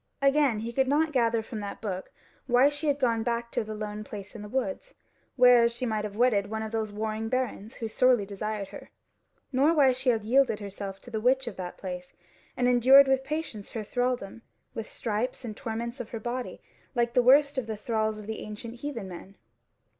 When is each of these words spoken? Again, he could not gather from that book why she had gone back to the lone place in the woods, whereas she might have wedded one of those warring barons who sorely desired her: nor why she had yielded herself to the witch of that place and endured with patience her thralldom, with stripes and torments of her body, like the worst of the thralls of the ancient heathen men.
Again, 0.19 0.57
he 0.61 0.73
could 0.73 0.87
not 0.87 1.11
gather 1.11 1.43
from 1.43 1.59
that 1.59 1.79
book 1.79 2.11
why 2.47 2.69
she 2.69 2.87
had 2.87 2.97
gone 2.97 3.21
back 3.21 3.51
to 3.51 3.63
the 3.63 3.75
lone 3.75 4.03
place 4.03 4.33
in 4.35 4.41
the 4.41 4.49
woods, 4.49 4.95
whereas 5.35 5.75
she 5.75 5.85
might 5.85 6.05
have 6.05 6.15
wedded 6.15 6.49
one 6.49 6.63
of 6.63 6.71
those 6.71 6.91
warring 6.91 7.29
barons 7.29 7.75
who 7.75 7.87
sorely 7.87 8.25
desired 8.25 8.69
her: 8.69 8.89
nor 9.51 9.75
why 9.75 9.91
she 9.91 10.09
had 10.09 10.25
yielded 10.25 10.59
herself 10.59 10.99
to 11.03 11.11
the 11.11 11.21
witch 11.21 11.45
of 11.45 11.55
that 11.57 11.77
place 11.77 12.15
and 12.57 12.67
endured 12.67 13.07
with 13.07 13.23
patience 13.23 13.73
her 13.73 13.83
thralldom, 13.83 14.41
with 14.73 14.89
stripes 14.89 15.45
and 15.45 15.55
torments 15.55 15.99
of 15.99 16.09
her 16.09 16.19
body, 16.19 16.63
like 16.95 17.13
the 17.13 17.21
worst 17.21 17.59
of 17.59 17.67
the 17.67 17.77
thralls 17.77 18.17
of 18.17 18.25
the 18.25 18.39
ancient 18.39 18.79
heathen 18.81 19.07
men. 19.07 19.35